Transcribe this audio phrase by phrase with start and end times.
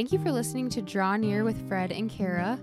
[0.00, 2.58] Thank you for listening to Draw Near with Fred and Kara.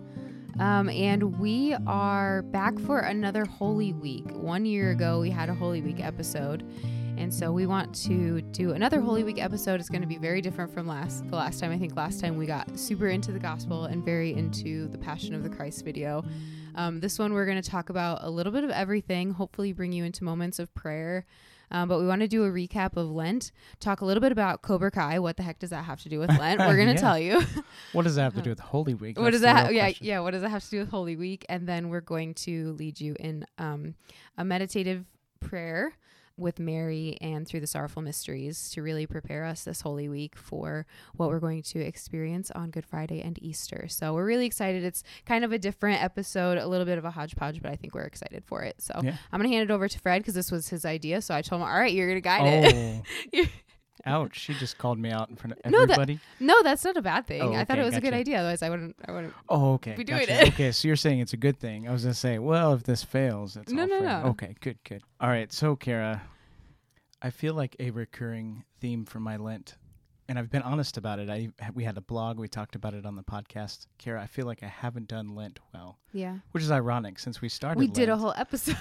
[0.59, 4.25] Um, and we are back for another Holy Week.
[4.31, 6.67] One year ago, we had a Holy Week episode.
[7.15, 9.79] And so we want to do another Holy Week episode.
[9.79, 11.71] It's going to be very different from last the last time.
[11.71, 15.35] I think last time we got super into the gospel and very into the Passion
[15.35, 16.25] of the Christ video.
[16.73, 19.29] Um, this one we're going to talk about a little bit of everything.
[19.29, 21.23] Hopefully, bring you into moments of prayer.
[21.71, 24.61] Um, but we want to do a recap of Lent, talk a little bit about
[24.61, 25.19] Cobra Kai.
[25.19, 26.59] What the heck does that have to do with Lent?
[26.59, 26.99] We're going to Yeah.
[26.99, 27.41] tell you.
[27.93, 29.17] What does that have to do with Holy Week?
[29.19, 29.65] what does That's that?
[29.67, 30.07] Ha- yeah, question.
[30.07, 30.19] yeah.
[30.19, 31.45] What does that have to do with Holy Week?
[31.49, 33.95] And then we're going to lead you in um,
[34.37, 35.05] a meditative
[35.39, 35.93] prayer
[36.37, 40.85] with Mary and through the sorrowful mysteries to really prepare us this Holy Week for
[41.15, 43.87] what we're going to experience on Good Friday and Easter.
[43.87, 44.83] So we're really excited.
[44.83, 47.95] It's kind of a different episode, a little bit of a hodgepodge, but I think
[47.95, 48.79] we're excited for it.
[48.81, 49.17] So Yeah.
[49.31, 51.21] I'm gonna hand it over to Fred because this was his idea.
[51.21, 53.01] So I told him, "All right, you're gonna guide it."
[53.35, 53.45] Oh.
[54.07, 54.39] Ouch.
[54.39, 56.19] She just called me out in front of No, that- everybody.
[56.39, 57.41] no, that's not a bad thing.
[57.41, 58.39] Oh, I thought it was a good idea.
[58.39, 58.95] Otherwise, I wouldn't.
[59.07, 59.33] I wouldn't.
[59.49, 59.95] Oh, okay.
[59.95, 60.41] Be doing gotcha.
[60.43, 60.47] it.
[60.53, 61.87] Okay, so you're saying it's a good thing.
[61.87, 64.23] I was going to say, well, if this fails, it's No, all no, no.
[64.29, 65.03] Okay, good, good.
[65.19, 66.21] All right, so Kara,
[67.21, 69.75] I feel like a recurring theme for my Lent,
[70.29, 71.29] and I've been honest about it.
[71.29, 73.87] I we had a blog, we talked about it on the podcast.
[73.97, 77.49] Kara, I feel like I haven't done Lent well, Yeah, which is ironic since we
[77.49, 78.77] started we did a whole episode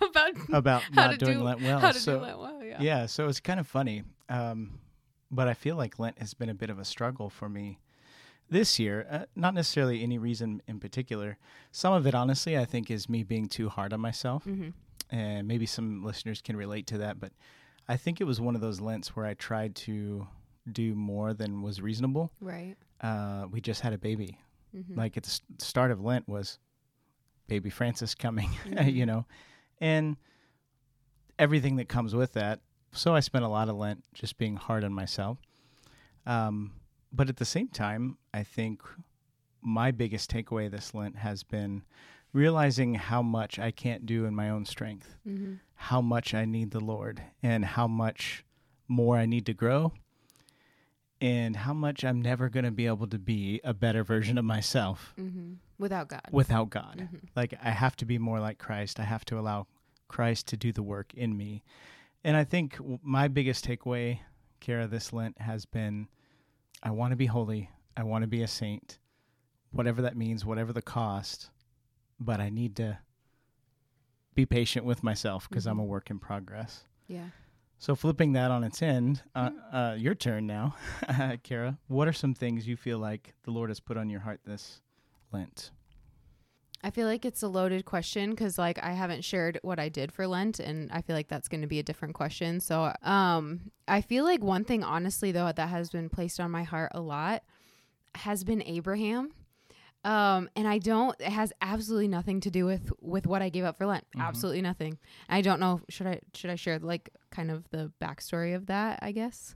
[0.02, 1.78] about about how not doing do Lent well.
[1.78, 2.62] how to so do Lent well.
[2.62, 2.76] Yeah.
[2.80, 4.02] yeah, so it's kind of funny.
[4.28, 4.78] Um,
[5.30, 7.78] but I feel like Lent has been a bit of a struggle for me
[8.50, 9.06] this year.
[9.10, 11.38] Uh, not necessarily any reason in particular.
[11.72, 14.44] Some of it, honestly, I think is me being too hard on myself.
[14.44, 14.70] Mm-hmm.
[15.10, 17.20] And maybe some listeners can relate to that.
[17.20, 17.32] But
[17.88, 20.26] I think it was one of those Lents where I tried to
[20.70, 22.30] do more than was reasonable.
[22.40, 22.76] Right.
[23.00, 24.38] Uh, we just had a baby.
[24.74, 24.98] Mm-hmm.
[24.98, 26.58] Like at the start of Lent was
[27.48, 28.92] baby Francis coming, Mhm.
[28.92, 29.26] you know,
[29.80, 30.16] and
[31.38, 32.60] everything that comes with that.
[32.92, 35.38] So I spent a lot of Lent just being hard on myself.
[36.26, 36.72] Um,
[37.12, 38.82] but at the same time, I think
[39.60, 41.82] my biggest takeaway this Lent has been
[42.32, 45.54] realizing how much I can't do in my own strength, mm-hmm.
[45.74, 48.44] how much I need the Lord, and how much
[48.88, 49.92] more I need to grow,
[51.20, 54.44] and how much I'm never going to be able to be a better version of
[54.44, 55.54] myself Mm-hmm.
[55.84, 56.22] Without God.
[56.32, 56.96] without God.
[57.12, 57.28] Mhm.
[57.36, 58.98] Like I have to be more like Christ.
[58.98, 59.66] I have to allow
[60.08, 61.62] Christ to do the work in me.
[62.24, 64.20] And I think my biggest takeaway,
[64.60, 66.08] Kara, this Lent has been
[66.82, 67.70] I want to be holy.
[67.96, 68.98] I want to be a saint,
[69.72, 71.50] whatever that means, whatever the cost.
[72.18, 72.98] But I need to
[74.34, 76.84] be patient with myself because I'm a work in progress.
[77.06, 77.28] yeah.
[77.78, 80.74] So flipping that on its end, uh, uh, your turn now,
[81.42, 81.76] Kara.
[81.88, 84.80] What are some things you feel like the Lord has put on your heart this
[85.34, 85.70] Lent?
[86.82, 90.12] I feel like it's a loaded question because like I haven't shared what I did
[90.12, 92.60] for Lent, and I feel like that's going to be a different question.
[92.60, 96.62] So, um, I feel like one thing, honestly, though, that has been placed on my
[96.62, 97.42] heart a lot
[98.16, 99.32] has been Abraham.
[100.04, 101.18] Um, and I don't.
[101.18, 104.04] It has absolutely nothing to do with with what I gave up for Lent.
[104.14, 104.20] Mhm.
[104.20, 104.98] Absolutely nothing.
[105.30, 105.80] I don't know.
[105.88, 108.98] Should I should I share like kind of the backstory of that?
[109.00, 109.54] I guess.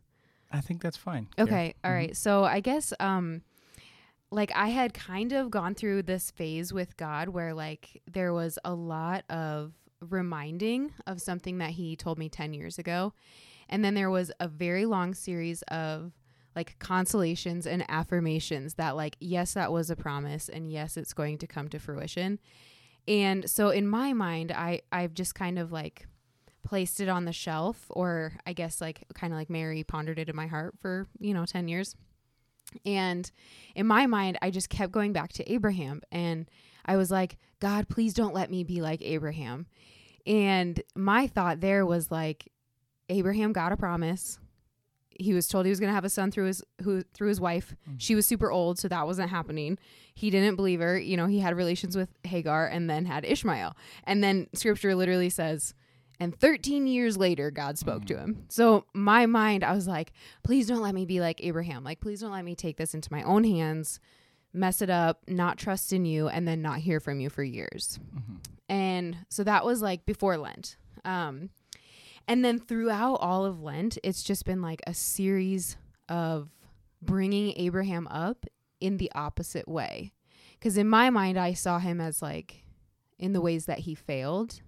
[0.50, 1.28] I think that's fine.
[1.38, 1.94] Okay, all Mhm.
[1.94, 2.17] right.
[2.17, 3.43] So I guess um
[4.31, 8.59] like I had kind of gone through this phase with God where like there was
[8.65, 13.15] a lot of reminding of something that he told me 10 years ago.
[13.69, 16.12] And then there was a very long series of
[16.55, 21.38] like consolations and affirmations that like yes that was a promise and yes it's going
[21.38, 22.38] to come to fruition.
[23.06, 26.06] And so in my mind I I've just kind of like
[26.62, 30.28] placed it on the shelf or I guess like kind of like Mary pondered it
[30.28, 31.97] in my heart for, you know, 10 years.
[32.84, 33.31] And
[33.75, 36.49] in my mind, I just kept going back to Abraham and
[36.84, 39.67] I was like, God, please don't let me be like Abraham.
[40.27, 42.51] And my thought there was like
[43.09, 44.39] Abraham got a promise.
[45.11, 47.41] He was told he was going to have a son through his who through his
[47.41, 47.75] wife.
[47.91, 47.97] Mm.
[47.99, 49.77] She was super old, so that wasn't happening.
[50.15, 50.99] He didn't believe her.
[50.99, 53.76] You know, he had relations with Hagar and then had Ishmael.
[54.05, 55.75] And then scripture literally says
[56.20, 58.44] and 13 years later, God spoke to him.
[58.49, 60.12] So, my mind, I was like,
[60.43, 61.85] please don't let me be like Abraham.
[61.85, 64.00] Like, please don't let me take this into my own hands,
[64.53, 67.99] mess it up, not trust in you, and then not hear from you for years.
[68.15, 68.38] Mhm.
[68.69, 70.76] And so that was like before Lent.
[71.05, 71.50] Um,
[72.26, 75.76] and then throughout all of Lent, it's just been like a series
[76.09, 76.50] of
[77.00, 78.44] bringing Abraham up
[78.81, 80.12] in the opposite way.
[80.59, 82.65] Because in my mind, I saw him as like
[83.19, 84.61] in the ways that he failed.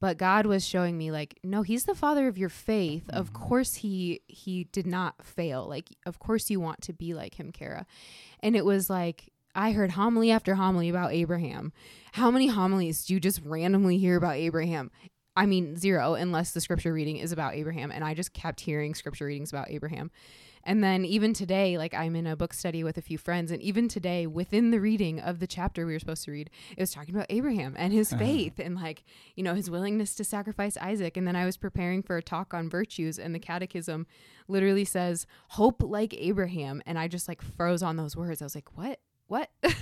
[0.00, 3.08] But God was showing me like, no, he's the father of your faith.
[3.10, 3.34] Of Mhm.
[3.34, 5.66] course he he did not fail.
[5.68, 7.84] Like, of course you want to be like him, Kara.
[8.40, 11.72] And it was like I heard homily after homily about Abraham.
[12.12, 14.92] How many homilies do you just randomly hear about Abraham?
[15.36, 17.90] I mean, zero, unless the scripture reading is about Abraham.
[17.90, 20.10] And I just kept hearing scripture readings about Abraham.
[20.68, 23.62] And then even today, like I'm in a book study with a few friends, and
[23.62, 26.92] even today, within the reading of the chapter we were supposed to read, it was
[26.92, 28.22] talking about Abraham and his Uh-huh.
[28.22, 29.02] faith and like,
[29.34, 31.16] you know, his willingness to sacrifice Isaac.
[31.16, 34.06] And then I was preparing for a talk on virtues, and the catechism
[34.46, 36.82] literally says, hope like Abraham.
[36.84, 38.42] And I just like froze on those words.
[38.42, 39.00] I was like, what?
[39.26, 39.50] What?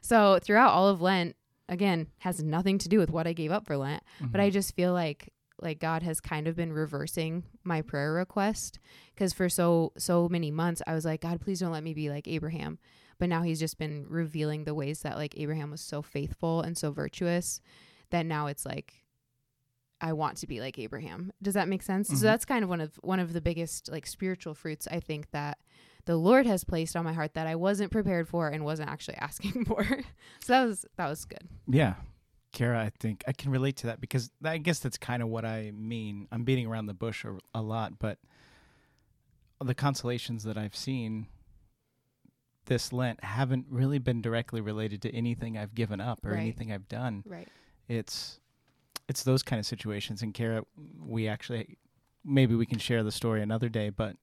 [0.00, 1.36] so throughout all of Lent,
[1.68, 4.74] again, has nothing to do with what I gave up for Lent, but I just
[4.74, 8.78] feel like like God has kind of been reversing my prayer request
[9.14, 12.10] because for so so many months I was like God please don't let me be
[12.10, 12.78] like Abraham
[13.18, 16.76] but now he's just been revealing the ways that like Abraham was so faithful and
[16.76, 17.60] so virtuous
[18.10, 18.94] that now it's like
[20.00, 21.32] I want to be like Abraham.
[21.40, 22.10] Does that make sense?
[22.10, 22.16] Mhm.
[22.16, 25.30] So that's kind of one of one of the biggest like spiritual fruits I think
[25.30, 25.58] that
[26.06, 29.14] the Lord has placed on my heart that I wasn't prepared for and wasn't actually
[29.18, 29.84] asking for.
[30.40, 31.46] so that was that was good.
[31.68, 31.94] Yeah.
[32.52, 35.44] Kara, I think I can relate to that because I guess that's kind of what
[35.44, 36.28] I mean.
[36.30, 38.18] I'm beating around the bush a, a lot, but
[39.60, 41.26] the consolations that I've seen
[42.66, 46.40] this Lent haven't really been directly related to anything I've given up or Right.
[46.40, 47.22] anything I've done.
[47.26, 47.48] Right.
[47.88, 48.38] It's
[49.08, 50.22] it's those kind of situations.
[50.22, 50.62] And Kara,
[51.00, 51.76] we actually
[52.24, 54.16] maybe we can share the story another day, but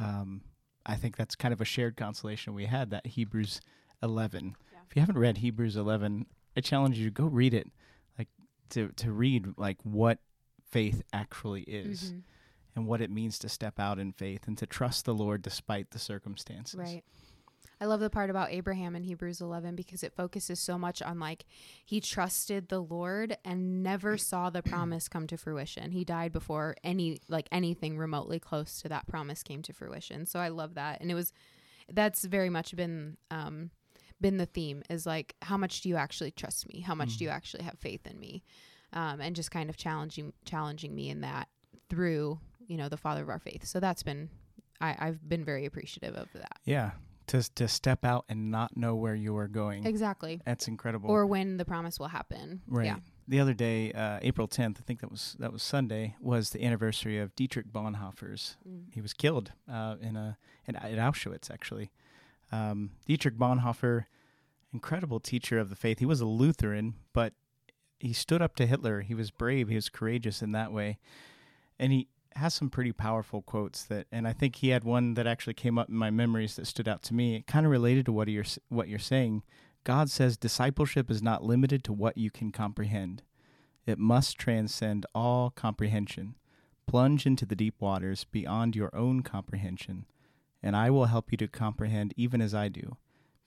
[0.00, 0.40] um,
[0.84, 3.60] I think that's kind of a shared consolation we had that Hebrews
[4.02, 4.56] 11.
[4.72, 4.78] Yeah.
[4.88, 6.26] If you haven't read Hebrews 11,
[6.60, 7.66] I challenge you to go read it,
[8.18, 8.28] like
[8.70, 10.18] to to read like what
[10.70, 12.22] faith actually is Mhm.
[12.76, 15.90] and what it means to step out in faith and to trust the Lord despite
[15.90, 16.78] the circumstances.
[16.78, 17.02] Right.
[17.80, 21.18] I love the part about Abraham in Hebrews 11 because it focuses so much on
[21.18, 21.46] like
[21.82, 25.90] he trusted the Lord and never saw the promise come to fruition.
[25.92, 30.26] He died before any like anything remotely close to that promise came to fruition.
[30.26, 31.00] So I love that.
[31.00, 31.32] And it was
[31.90, 33.70] that's very much been um
[34.20, 36.80] been the theme is like how much do you actually trust me?
[36.80, 38.42] How much do you actually have faith in me?
[38.92, 41.48] Um and just kind of challenging challenging me in that
[41.88, 43.64] through, you know, the father of our faith.
[43.64, 44.30] So that's been
[44.80, 46.58] I, I've been very appreciative of that.
[46.64, 46.92] Yeah.
[47.28, 49.86] To to step out and not know where you are going.
[49.86, 50.40] Exactly.
[50.44, 51.10] That's incredible.
[51.10, 52.62] Or when the promise will happen.
[52.66, 52.86] Right.
[52.86, 52.96] Yeah.
[53.28, 56.64] The other day, uh, April 10th, I think that was that was Sunday, was the
[56.64, 58.56] anniversary of Dietrich Bonhoeffer's.
[58.68, 58.92] Mm.
[58.92, 60.36] He was killed uh, in a
[60.66, 61.92] in, at Auschwitz, actually.
[62.52, 64.06] Um, Dietrich Bonhoeffer,
[64.72, 65.98] incredible teacher of the faith.
[65.98, 67.32] He was a Lutheran, but
[67.98, 69.02] he stood up to Hitler.
[69.02, 69.68] He was brave.
[69.68, 70.98] He was courageous in that way,
[71.78, 74.06] and he has some pretty powerful quotes that.
[74.12, 76.88] And I think he had one that actually came up in my memories that stood
[76.88, 77.36] out to me.
[77.36, 79.42] It kind of related to what you're what you're saying.
[79.84, 83.22] God says discipleship is not limited to what you can comprehend.
[83.86, 86.36] It must transcend all comprehension.
[86.86, 90.06] Plunge into the deep waters beyond your own comprehension,
[90.62, 92.96] and I will help you to comprehend even as I do.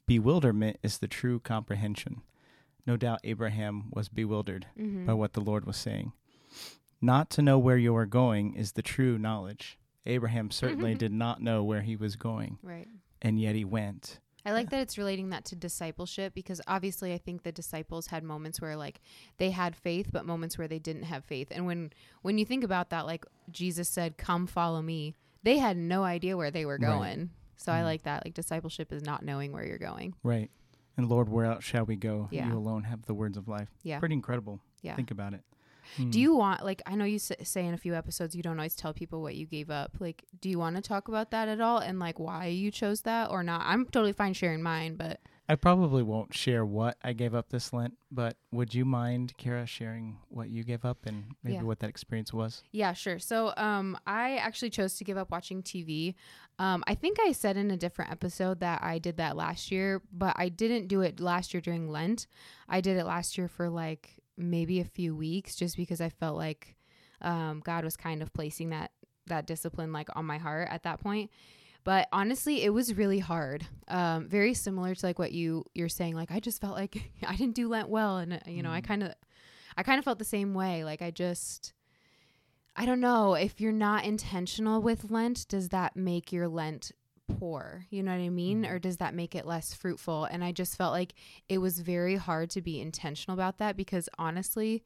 [0.05, 2.21] Bewilderment is the true comprehension.
[2.85, 5.05] No doubt Abraham was bewildered Mhm.
[5.05, 6.11] by what the Lord was saying.
[7.01, 9.77] Not to know where you are going is the true knowledge.
[10.05, 12.87] Abraham certainly did not know where he was going, Right.
[13.21, 14.19] and yet he went.
[14.45, 18.25] I like that it's relating that to discipleship because obviously I think the disciples had
[18.25, 18.99] moments where like
[19.37, 21.47] they had faith but moments where they didn't have faith.
[21.51, 21.93] And when
[22.23, 26.35] when you think about that like Jesus said come follow me, they had no idea
[26.37, 26.87] where they were Right.
[26.97, 27.29] going.
[27.57, 27.83] So I Mhm.
[27.85, 28.25] like that.
[28.25, 30.15] Like discipleship is not knowing where you're going.
[30.23, 30.49] Right.
[30.97, 32.27] And Lord, where else shall we go?
[32.31, 32.47] Yeah.
[32.47, 33.69] You alone have the words of life.
[33.83, 33.99] Yeah.
[33.99, 34.59] Pretty incredible.
[34.81, 34.95] Yeah.
[34.95, 35.43] Think about it.
[35.97, 36.11] Do Hmm.
[36.13, 38.75] you want like I know you s- say in a few episodes you don't always
[38.75, 39.97] tell people what you gave up.
[39.99, 43.01] Like do you want to talk about that at all and like why you chose
[43.01, 43.61] that or not?
[43.65, 45.19] I'm totally fine sharing mine, but
[45.49, 49.65] I probably won't share what I gave up this Lent, but would you mind, Kara,
[49.65, 51.63] sharing what you gave up and maybe Yeah.
[51.63, 52.63] what that experience was?
[52.71, 53.19] Yeah, sure.
[53.19, 56.15] So, um, I actually chose to give up watching TV.
[56.59, 60.01] Um, I think I said in a different episode that I did that last year,
[60.13, 62.25] but I didn't do it last year during Lent.
[62.69, 66.37] I did it last year for like maybe a few weeks, just because I felt
[66.37, 66.77] like
[67.21, 68.91] um, God was kind of placing that
[69.27, 71.31] that discipline like on my heart at that point.
[71.83, 73.65] But honestly, it was really hard.
[73.87, 76.15] Um, very similar to like what you you're saying.
[76.15, 78.81] Like I just felt like I didn't do Lent well, and uh, you know I
[78.81, 78.85] Mhm.
[78.85, 79.13] kind of
[79.77, 80.83] I kind of felt the same way.
[80.83, 81.73] Like I just
[82.75, 86.91] I don't know if you're not intentional with Lent, does that make your Lent
[87.27, 87.85] poor?
[87.89, 88.63] You know what I mean?
[88.63, 88.69] Mhm.
[88.71, 90.25] Or does that make it less fruitful?
[90.25, 91.13] And I just felt like
[91.47, 94.83] it was very hard to be intentional about that because honestly,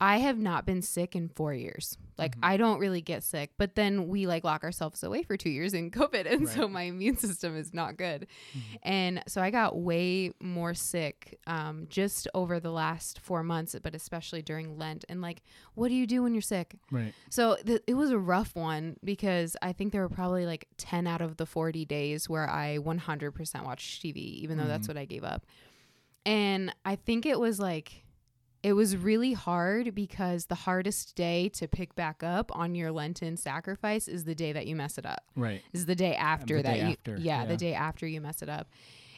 [0.00, 1.96] I have not been sick in four years.
[2.18, 2.40] Like Mhm.
[2.42, 5.72] I don't really get sick, but then we like lock ourselves away for two years
[5.72, 8.26] in COVID, and so my immune system is not good.
[8.54, 8.60] Mhm.
[8.82, 13.94] And so I got way more sick um, just over the last four months, but
[13.94, 15.04] especially during Lent.
[15.08, 15.42] And like,
[15.74, 16.74] what do you do when you're sick?
[16.90, 17.14] Right.
[17.30, 21.06] So th- it was a rough one because I think there were probably like 10
[21.06, 24.90] out of the 40 days where I 100% watched TV, even though that's Mhm.
[24.90, 25.46] what I gave up.
[26.26, 28.03] And I think it was like,
[28.64, 33.36] it was really hard because the hardest day to pick back up on your Lenten
[33.36, 35.22] sacrifice is the day that you mess it up.
[35.36, 35.60] Right.
[35.74, 37.46] Is the day after the that day you after, yeah, yeah.
[37.46, 38.68] the day after you mess it up.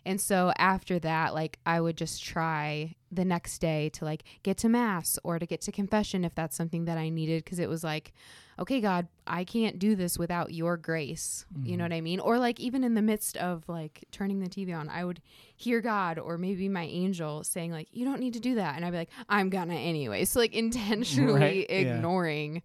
[0.06, 4.56] And so after that, like I would just try the next day to like get
[4.58, 7.68] to mass or to get to confession if that's something that I needed because it
[7.68, 8.12] was like,
[8.58, 11.44] okay, God, I can't do this without your grace.
[11.62, 11.90] You know Mhm.
[11.90, 12.20] what I mean?
[12.20, 15.20] Or like even in the midst of like turning the TV on, I would
[15.56, 18.84] hear God or maybe my angel saying like, you don't need to do that, and
[18.84, 20.24] I'd be like, I'm gonna anyway.
[20.24, 21.76] So like intentionally Right, yeah.
[21.96, 22.62] ignoring.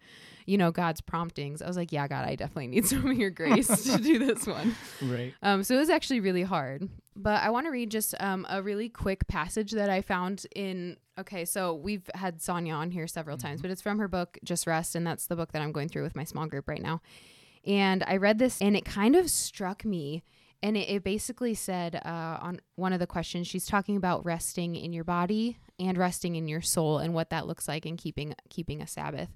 [0.48, 1.62] You know God's promptings.
[1.62, 4.46] I was like, "Yeah, God, I definitely need some of your grace to do this
[4.48, 5.34] one." Right.
[5.44, 6.90] Um, so it was actually really hard.
[7.16, 10.98] But I want to read just um, a really quick passage that I found in.
[11.20, 14.66] Okay, so we've had Sonia on here several times, but it's from her book Just
[14.66, 17.02] Rest, and that's the book that I'm going through with my small group right now.
[17.66, 20.24] And I read this, and it kind of struck me.
[20.64, 24.76] And it, it basically said uh, on one of the questions, she's talking about resting
[24.76, 28.36] in your body and resting in your soul, and what that looks like in keeping
[28.50, 29.30] keeping a Sabbath.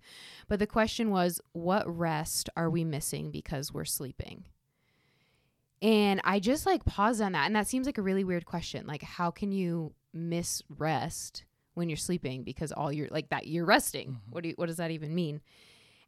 [0.48, 4.46] But the question was, what rest are we missing because we're sleeping?
[5.82, 7.46] And I just like paused on that.
[7.46, 8.88] And that seems like a really weird question.
[8.88, 13.66] Like, how can you miss rest when you're sleeping because all you're like that you're
[13.66, 14.12] resting?
[14.12, 14.20] Mhm.
[14.30, 15.42] What do you, what does that even mean?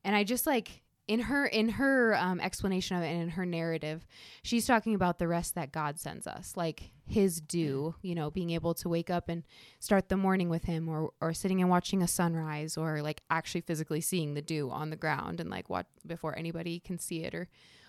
[0.03, 3.45] And I just like in her in her um, explanation of it and in her
[3.45, 4.05] narrative,
[4.43, 7.95] she's talking about the rest that God sends us, like His dew.
[8.01, 9.43] You know, being able to wake up and
[9.79, 13.61] start the morning with Him, or or sitting and watching a sunrise, or like actually
[13.61, 17.33] physically seeing the dew on the ground and like what before anybody can see it,
[17.33, 17.47] or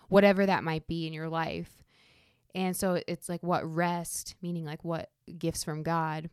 [0.09, 1.83] whatever that might be in your life.
[2.55, 6.31] And so it's like what rest, meaning like what gifts from God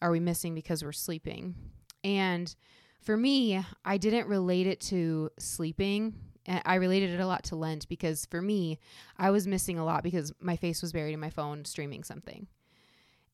[0.00, 1.54] are we missing because we're sleeping?
[2.02, 2.54] And
[3.00, 6.14] for me, I didn't relate it to sleeping.
[6.46, 8.78] I related it a lot to Lent because for me,
[9.16, 12.46] I was missing a lot because my face was buried in my phone streaming something.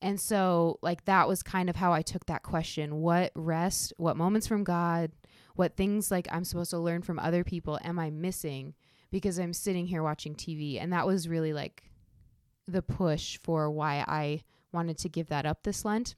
[0.01, 4.17] And so, like, that was kind of how I took that question what rest, what
[4.17, 5.11] moments from God,
[5.55, 8.73] what things like I'm supposed to learn from other people am I missing
[9.11, 10.81] because I'm sitting here watching TV?
[10.81, 11.83] And that was really like
[12.67, 16.15] the push for why I wanted to give that up this Lent.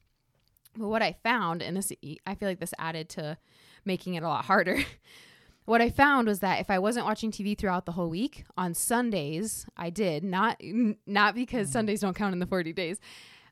[0.77, 1.91] But what I found, and this,
[2.25, 3.37] I feel like this added to
[3.85, 4.79] making it a lot harder.
[5.65, 8.73] what I found was that if I wasn't watching TV throughout the whole week, on
[8.73, 12.99] Sundays I did not n- not because Sundays don't count in the 40 days,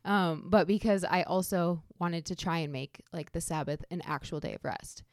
[0.04, 4.40] um, but because I also wanted to try and make like the Sabbath an actual
[4.40, 5.04] day of rest.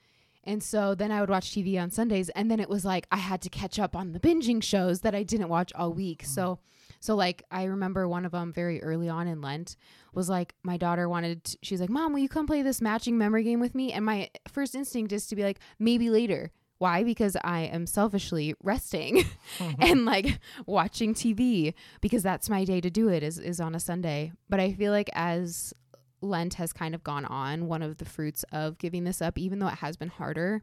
[0.49, 3.19] And so then I would watch TV on Sundays, and then it was like I
[3.19, 6.23] had to catch up on the binging shows that I didn't watch all week.
[6.23, 6.27] Mm.
[6.27, 6.59] So,
[7.01, 9.77] so like I remember one of them very early on in Lent
[10.15, 11.45] was like my daughter wanted.
[11.45, 14.07] To, she's like, "Mom, will you come play this matching memory game with me?" And
[14.07, 17.03] my first instinct is to be like, "Maybe later." Why?
[17.03, 19.25] Because I am selfishly resting
[19.59, 19.83] mm-hmm.
[19.83, 23.81] and like watching TV because that's my day to do it is is on a
[23.81, 24.33] Sunday.
[24.49, 25.75] But I feel like as
[26.21, 29.59] Lent has kind of gone on, one of the fruits of giving this up, even
[29.59, 30.63] though it has been harder,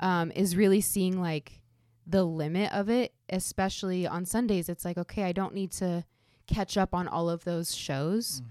[0.00, 1.60] um, is really seeing like
[2.06, 4.68] the limit of it, especially on Sundays.
[4.68, 6.04] It's like, okay, I don't need to
[6.46, 8.42] catch up on all of those shows.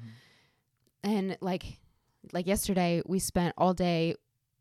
[1.04, 1.80] And like
[2.34, 4.16] like yesterday we spent all day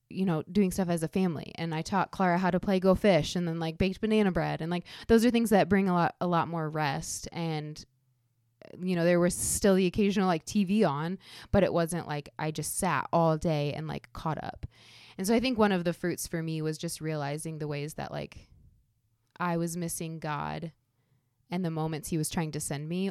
[0.09, 2.95] you know doing stuff as a family and I taught Clara how to play go
[2.95, 5.95] fish and then like baked banana bread and like those are things that bring a
[5.95, 7.85] lot a lot more rest and
[8.83, 11.19] you know there was still the occasional like TV on
[11.51, 14.67] but it wasn't like I just sat all day and like caught up.
[15.19, 17.95] And so I think one of the fruits for me was just realizing the ways
[17.95, 18.49] that like
[19.39, 20.73] I was missing God
[21.51, 23.11] and the moments he was trying to send me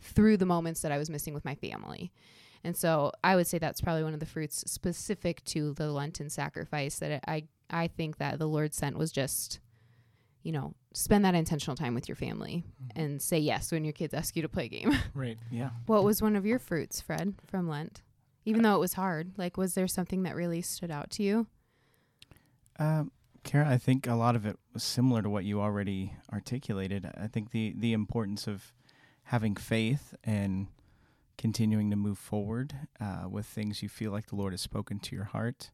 [0.00, 2.12] through the moments that I was missing with my family.
[2.64, 6.30] And so I would say that's probably one of the fruits specific to the Lenten
[6.30, 9.60] sacrifice that I I think that the Lord sent was just
[10.42, 12.64] you know, spend that intentional time with your family
[12.96, 14.92] and say yes when your kids ask you to play a game.
[15.14, 15.38] Right.
[15.50, 15.70] Yeah.
[15.86, 18.02] what was one of your fruits, Fred, from Lent?
[18.44, 21.46] Even though it was hard, like was there something that really stood out to you?
[22.78, 23.12] Um,
[23.44, 27.10] Kara, I think a lot of it was similar to what you already articulated.
[27.16, 28.72] I think the the importance of
[29.24, 30.68] having faith and
[31.38, 35.16] continuing to move forward uh, with things you feel like the Lord has spoken to
[35.16, 35.70] your heart,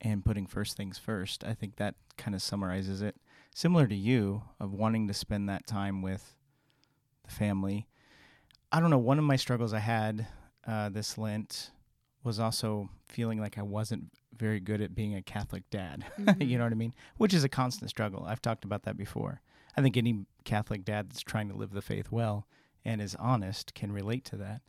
[0.00, 1.44] and putting first things first.
[1.44, 3.16] I think that kind of summarizes it.
[3.56, 6.34] Similar to you, of wanting to spend that time with
[7.24, 7.86] the family.
[8.70, 8.98] I don't know.
[8.98, 10.26] One of my struggles I had
[10.66, 11.70] uh, this Lent
[12.22, 16.04] was also feeling like I wasn't very good at being a Catholic dad.
[16.18, 16.46] Mhm.
[16.46, 16.92] you know what I mean?
[17.16, 18.26] Which is a constant struggle.
[18.28, 19.40] I've talked about that before.
[19.74, 22.46] I think any Catholic dad that's trying to live the faith well
[22.84, 24.60] and is honest can relate to that.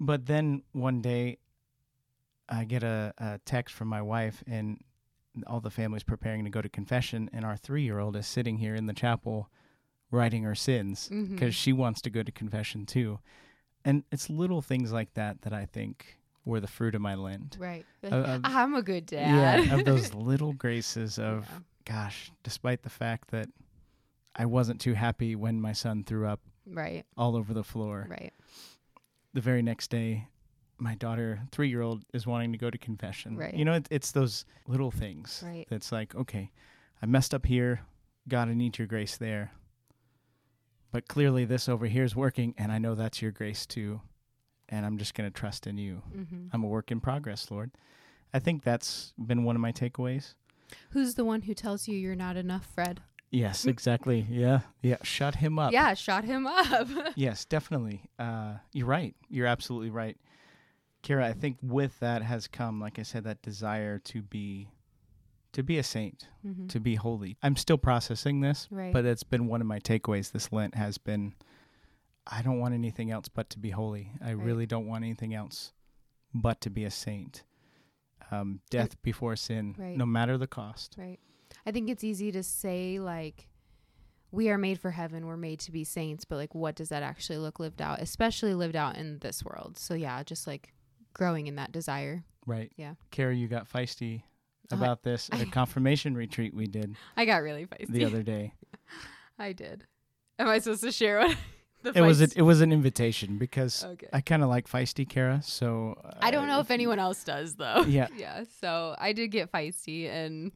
[0.00, 1.38] But then one day,
[2.48, 4.80] I get a, a text from my wife, and
[5.46, 8.58] all the family's preparing to go to confession, and our three year old is sitting
[8.58, 9.50] here in the chapel
[10.10, 11.56] writing her sins because Mhm.
[11.56, 13.18] she wants to go to confession too.
[13.84, 17.56] And it's little things like that that I think were the fruit of my Lent.
[17.58, 17.84] Right.
[18.04, 19.64] Uh, uh, I'm a good dad.
[19.64, 21.58] Yeah, of those little graces of, Yeah.
[21.84, 23.48] gosh, despite the fact that
[24.34, 27.04] I wasn't too happy when my son threw up Right.
[27.16, 28.06] all over the floor.
[28.08, 28.32] Right.
[29.32, 30.28] The very next day,
[30.78, 33.36] my daughter, three year old, is wanting to go to confession.
[33.36, 33.54] Right.
[33.54, 35.66] You know, it, it's those little things Right.
[35.70, 36.50] that's like, okay,
[37.02, 37.80] I messed up here.
[38.28, 39.52] God, I need your grace there.
[40.92, 44.00] But clearly, this over here is working, and I know that's your grace too.
[44.68, 46.02] And I'm just going to trust in you.
[46.12, 47.70] hmm I'm a work in progress, Lord.
[48.34, 50.34] I think that's been one of my takeaways.
[50.90, 53.00] Who's the one who tells you you're not enough, Fred?
[53.30, 54.26] Yes, exactly.
[54.28, 54.60] Yeah.
[54.82, 54.96] Yeah.
[55.02, 55.72] Shut him up.
[55.72, 56.88] Yeah, shot him up.
[57.16, 58.02] Yes, definitely.
[58.18, 59.14] Uh, you're right.
[59.28, 60.16] You're absolutely right.
[61.06, 64.68] Kara, I think with that has come, like I said, that desire to be
[65.52, 66.68] to be a saint, Mhm.
[66.68, 67.38] to be holy.
[67.42, 68.92] I'm still processing this, Right.
[68.92, 71.34] but it's been one of my takeaways this Lent has been
[72.26, 74.10] I don't want anything else but to be holy.
[74.20, 74.44] I Right.
[74.46, 75.72] really don't want anything else
[76.34, 77.44] but to be a saint.
[78.32, 79.96] Um, death before sin, Right.
[79.96, 80.96] no matter the cost.
[80.98, 81.20] Right.
[81.64, 83.48] I think it's easy to say like
[84.32, 87.04] we are made for heaven, we're made to be saints, but like what does that
[87.04, 89.78] actually look lived out, especially lived out in this world.
[89.78, 90.74] So yeah, just like
[91.16, 92.24] growing in that desire.
[92.46, 92.70] Right.
[92.76, 92.94] Yeah.
[93.10, 94.22] Kara, you got feisty
[94.70, 97.88] Uh, about this at a confirmation retreat we did I got really feisty.
[97.88, 98.52] the other day.
[99.38, 99.84] I did.
[100.38, 101.36] Am I supposed to share what
[101.82, 104.08] the It was a, it was an invitation because Okay.
[104.12, 107.54] I kind of like feisty Kara, so uh, I don't know if anyone else does
[107.56, 107.82] though.
[107.86, 108.08] Yeah.
[108.16, 108.44] yeah.
[108.60, 110.52] So I did get feisty and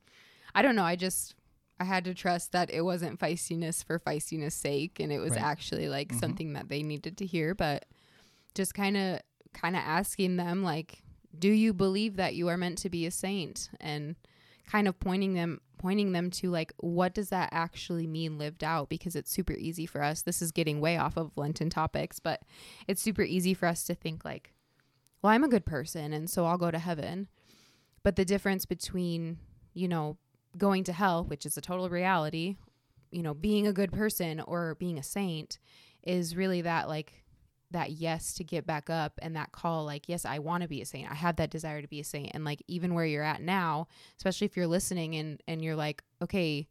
[0.54, 1.34] I don't know, I just
[1.78, 5.40] I had to trust that it wasn't feistiness for feistiness sake and it was Right.
[5.42, 6.20] actually like Mhm.
[6.20, 7.86] something that they needed to hear, but
[8.54, 9.20] just kind of
[9.52, 11.02] kind of asking them like
[11.38, 13.70] do you believe that you are meant to be a saint?
[13.80, 14.16] And
[14.66, 18.88] kind of pointing them pointing them to like what does that actually mean lived out?
[18.88, 22.42] Because it's super easy for us this is getting way off of lenten topics but
[22.86, 24.52] it's super easy for us to think like
[25.22, 27.28] well i'm a good person and so i'll go to heaven.
[28.02, 29.38] But the difference between
[29.74, 30.18] you know
[30.56, 32.56] going to hell which is a total reality
[33.10, 35.58] you know being a good person or being a saint
[36.02, 37.24] is really that like
[37.72, 40.82] that yes to get back up and that call like yes i want to be
[40.82, 41.10] a saint.
[41.10, 42.32] I have that desire to be a saint.
[42.34, 46.02] And like even where you're at now especially if you're listening and and you're like
[46.20, 46.66] okay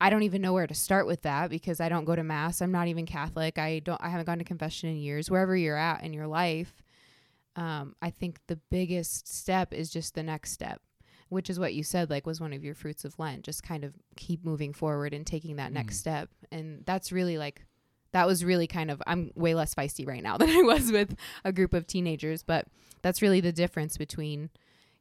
[0.00, 2.62] i don't even know where to start with that because i don't go to mass.
[2.62, 3.58] I'm not even catholic.
[3.58, 5.30] I don't i haven't gone to confession in years.
[5.30, 6.82] Wherever you're at in your life
[7.56, 10.80] um, i think the biggest step is just the next step
[11.30, 13.84] which is what you said like was one of your fruits of lent just kind
[13.84, 16.00] of keep moving forward and taking that next Mhm.
[16.00, 16.30] step.
[16.50, 17.64] And that's really like
[18.12, 21.14] that was really kind of I'm way less feisty right now than I was with
[21.44, 22.66] a group of teenagers, but
[23.02, 24.50] that's really the difference between,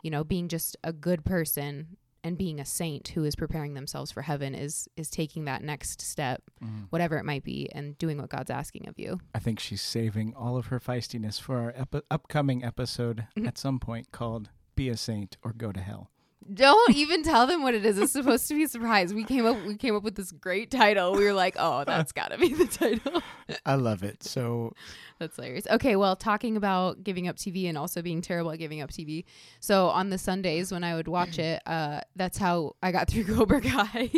[0.04, 4.12] you know, being just a good person and being a saint who is preparing themselves
[4.12, 6.88] for heaven is is taking that next step, Mhm.
[6.90, 9.22] whatever it might be, and doing what God's asking of you.
[9.34, 13.48] I think she's saving all of her feistiness for our epi- upcoming episode Mhm.
[13.48, 16.12] at some point called "Be a Saint or Go to Hell."
[16.52, 18.00] Don't even tell them what it is.
[18.00, 19.14] It's supposed to be a surprise.
[19.14, 21.14] We came up we came up with this great title.
[21.14, 23.22] We were like, "Oh, that's got to be the title."
[23.66, 24.24] I love it.
[24.24, 24.74] So
[25.20, 25.68] That's hilarious.
[25.70, 29.26] Okay, well, talking about giving up TV and also being terrible at giving up TV.
[29.60, 33.26] So on the Sundays when I would watch it, uh, that's how I got through
[33.26, 34.10] Cobra Kai,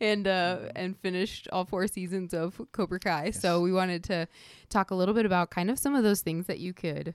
[0.00, 3.30] and uh, and finished all four seasons of Cobra Kai.
[3.32, 4.26] So we wanted to
[4.70, 7.14] talk a little bit about kind of some of those things that you could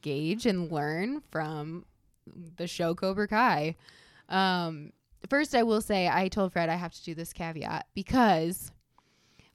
[0.00, 1.84] gauge and learn from
[2.56, 3.76] the show Cobra Kai.
[4.28, 4.92] Um,
[5.28, 8.72] first, I will say I told Fred I have to do this caveat because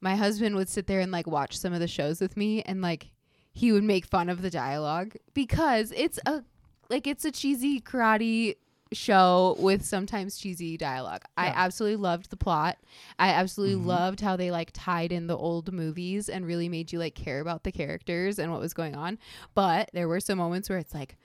[0.02, 2.82] my husband would sit there and like watch some of the shows with me and
[2.82, 3.08] like
[3.54, 6.44] he would make fun of the dialogue because it's a
[6.90, 8.56] like it's a cheesy karate
[8.94, 11.22] show with sometimes cheesy dialogue.
[11.36, 12.78] I absolutely loved the plot.
[13.20, 13.86] I absolutely Mhm.
[13.88, 17.42] loved how they like tied in the old movies and really made you like care
[17.42, 19.18] about the characters and what was going on.
[19.56, 21.18] But there were some moments where it's like,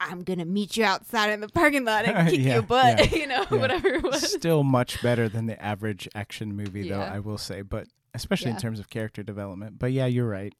[0.00, 3.18] I'm gonna meet you outside in the parking lot and kick Yeah, your butt, yeah,
[3.20, 3.56] you know, yeah.
[3.58, 4.32] whatever it was.
[4.32, 7.62] still much better than the average action movie, though I will say.
[7.62, 9.78] But especially in terms of character development.
[9.78, 10.54] But yeah, you're right.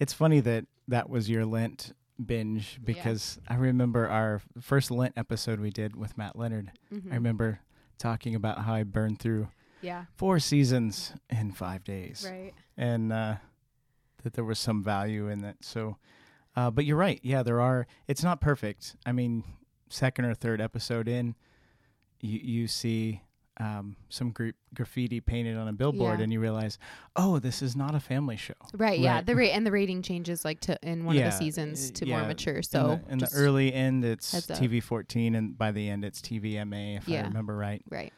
[0.00, 1.92] It's funny that that was your Lent
[2.24, 6.70] binge because I remember our first Lent episode we did with Matt Leonard.
[6.92, 7.10] Mhm.
[7.10, 7.60] I remember
[7.98, 9.48] talking about how I burned through
[9.82, 10.04] Yeah.
[10.16, 12.52] four seasons in five days, Right.
[12.76, 13.36] and uh,
[14.22, 15.64] that there was some value in that.
[15.64, 15.96] So,
[16.56, 17.20] uh, but you're right.
[17.22, 17.86] Yeah, there are.
[18.08, 18.96] It's not perfect.
[19.06, 19.44] I mean,
[19.88, 21.34] second or third episode in,
[22.20, 23.22] you you see
[23.60, 26.24] um, some gra- graffiti painted on a billboard, Yeah.
[26.24, 26.76] and you realize,
[27.14, 28.54] oh, this is not a family show.
[28.74, 29.20] Right, yeah.
[29.22, 32.06] The rate and the rating changes like to in one Yeah, of the seasons to
[32.06, 32.56] more yeah, mature.
[32.56, 34.32] in So the, in the early end, it's.
[34.34, 37.80] TV 14, and by the end, it's TVMA, if I remember right.
[37.90, 38.12] right,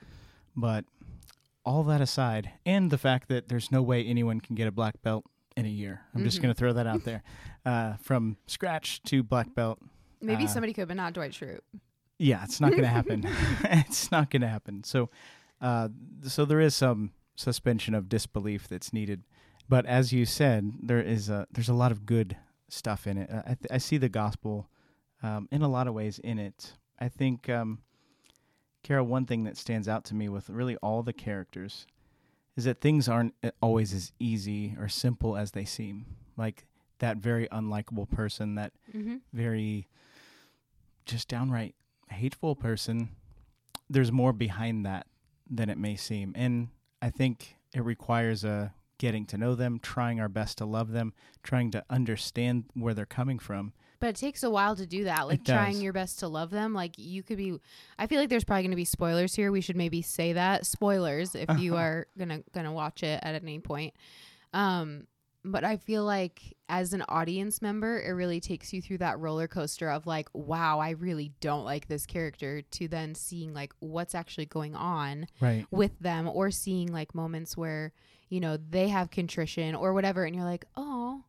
[0.57, 0.87] But
[1.67, 5.03] all that aside, and the fact that there's no way anyone can get a black
[5.03, 5.25] belt
[5.57, 6.01] in a year.
[6.15, 6.43] I'm just Mhm.
[6.43, 7.23] going to throw that out there.
[7.67, 9.81] Uh, from scratch to black belt.
[10.21, 11.59] Maybe Uh, somebody could, but not Dwight Schrute.
[12.17, 13.25] Yeah, it's not going to happen.
[13.65, 14.85] it's not going to happen.
[14.85, 15.11] So,
[15.61, 15.89] uh,
[16.23, 19.25] so there is some suspension of disbelief that's needed.
[19.69, 22.37] But as you said, there is a there's a lot of good
[22.69, 23.29] stuff in it.
[23.33, 24.71] I, th- I see the gospel
[25.25, 26.75] um, in a lot of ways in it.
[27.01, 27.81] I think, um,
[28.85, 31.89] Carol, one thing that stands out to me with really all the characters
[32.57, 36.07] is that things aren't uh, always as easy or simple as they seem.
[36.37, 36.67] Like
[36.99, 39.17] that very unlikable person, that Mm-hmm.
[39.33, 39.89] very
[41.05, 41.75] just downright
[42.11, 43.11] hateful person,
[43.89, 45.07] there's more behind that
[45.49, 46.33] than it may seem.
[46.37, 46.69] And
[47.01, 51.13] I think it requires a getting to know them, trying our best to love them,
[51.43, 53.73] trying to understand where they're coming from.
[53.99, 55.27] But it takes a while to do that.
[55.27, 56.75] Like trying your best to love them.
[56.75, 57.59] Like you could be.
[57.99, 59.51] I feel like there's probably going to be spoilers here.
[59.51, 63.59] We should maybe say that spoilers if you are gonna gonna watch it at any
[63.59, 63.95] point.
[64.53, 65.07] Um,
[65.45, 69.47] but I feel like as an audience member, it really takes you through that roller
[69.47, 74.15] coaster of like, wow, I really don't like this character, to then seeing like what's
[74.17, 75.65] actually going on Right.
[75.71, 77.93] with them, or seeing like moments where
[78.29, 81.23] you know they have contrition or whatever, and you're like, oh,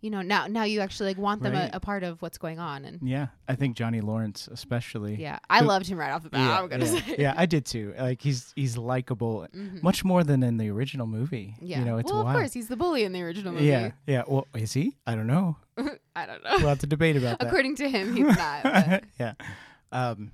[0.00, 1.70] you know, now now you actually like want them Right.
[1.72, 3.28] a, a part of what's going on, and Yeah.
[3.48, 5.14] I think Johnny Lawrence especially.
[5.16, 6.68] yeah, I So- loved him right off the bat.
[6.70, 7.94] Yeah, yeah, say, yeah, I did too.
[7.98, 9.82] Like he's he's likable Mhm.
[9.82, 11.54] much more than in the original movie.
[11.60, 12.36] Yeah, You know, it's well, wild.
[12.36, 13.66] of course, he's the bully in the original movie.
[13.66, 13.92] Yeah.
[14.06, 14.22] Yeah.
[14.26, 14.96] Well, is he?
[15.06, 15.56] I don't know.
[16.16, 16.50] I don't know.
[16.58, 17.48] We'll have to debate about that.
[17.48, 19.04] According to him, he's not.
[19.20, 19.34] yeah.
[19.92, 20.32] Um,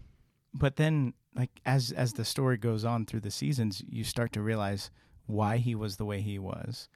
[0.54, 4.40] but then, like as as the story goes on through the seasons, you start to
[4.42, 4.90] realize
[5.26, 6.88] why he was the way he was,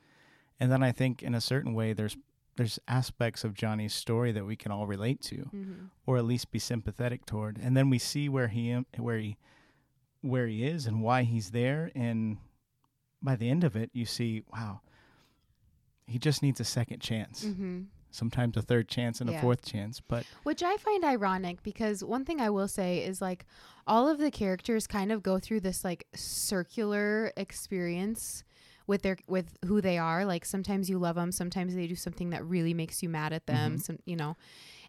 [0.59, 2.17] and then I think in a certain way, there's
[2.61, 5.89] there's aspects of Johnny's story that we can all relate to, Mhm.
[6.05, 9.39] or at least be sympathetic toward, and then we see where he where he
[10.21, 12.37] where he is and why he's there, and
[13.23, 14.83] by the end of it, you see, wow,
[16.07, 17.45] he just needs a second chance.
[17.47, 17.87] Mhm.
[18.11, 19.39] Sometimes a third chance and Yeah.
[19.39, 23.23] a fourth chance, but Which I find ironic because one thing I will say is
[23.23, 23.47] like
[23.87, 28.45] all of the characters kind of go through this like circular experience
[28.91, 30.25] with their with who they are.
[30.27, 33.47] Like sometimes you love them, sometimes they do something that really makes you mad at
[33.47, 33.77] them.
[33.77, 33.83] Mhm.
[33.83, 34.37] Some you know,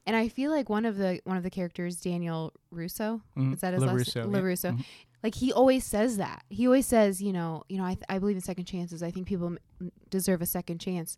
[0.05, 3.61] and I feel like one of the one of the characters, Daniel Russo, mm, is
[3.61, 4.39] that his last LaRusso, yeah.
[4.39, 4.71] LaRusso.
[4.77, 4.85] Mhm.
[5.23, 8.17] like he always says that he always says you know you know i, th- I
[8.17, 11.15] believe in second chances i think people m- deserve a second chance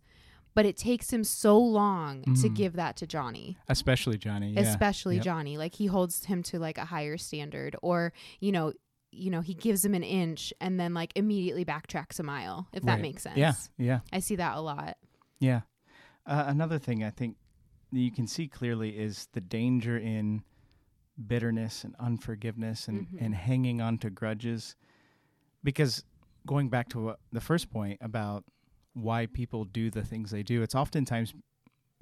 [0.56, 2.54] but it takes him so long to Mhm.
[2.62, 4.52] give that to johnny especially Johnny.
[4.52, 4.60] Yeah.
[4.68, 5.24] especially Yep.
[5.24, 8.74] johnny like he holds him to like a higher standard or you know
[9.14, 12.84] you know he gives him an inch and then like immediately backtracks a mile if
[12.84, 14.98] that makes sense Yeah, yeah, i see that a lot
[15.40, 15.62] yeah.
[16.26, 17.36] Uh, another thing I think
[17.92, 20.44] you can see clearly is the danger in
[21.28, 23.18] bitterness and unforgiveness and, Mhm.
[23.26, 24.76] and hanging on to grudges.
[25.64, 26.06] Because
[26.48, 28.46] going back to what, the first point about
[28.94, 31.34] why people do the things they do, it's oftentimes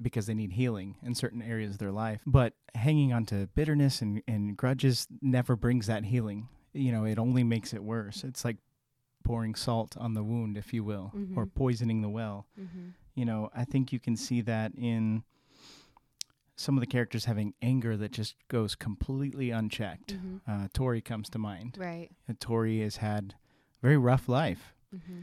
[0.00, 2.22] because they need healing in certain areas of their life.
[2.26, 6.48] But hanging on to bitterness and, and grudges never brings that healing.
[6.72, 8.24] You know, it only makes it worse.
[8.24, 8.56] It's like
[9.24, 11.54] pouring salt on the wound, if you will, or Mhm.
[11.54, 12.88] poisoning the well mm-hmm.
[13.14, 15.22] you know i think you can see that in
[16.56, 20.36] some of the characters having anger that just goes completely unchecked Mm-hmm.
[20.50, 23.34] uh, tori comes to mind right and tori has had
[23.80, 25.20] a very rough life mm-hmm.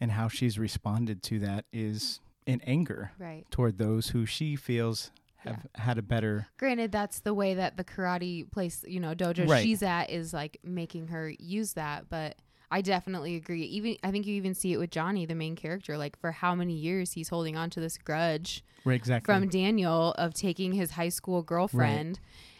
[0.00, 5.10] and how she's responded to that is in anger right toward those who she feels
[5.40, 9.48] have had a better granted that's the way that the karate place you know dojo
[9.48, 9.62] Right.
[9.62, 12.36] she's at is like making her use that but
[12.70, 13.62] i definitely agree.
[13.62, 16.54] Even i think you even see it with johnny the main character like for how
[16.54, 19.32] many years he's holding on to this grudge right exactly.
[19.34, 22.18] from daniel of taking his high school girlfriend.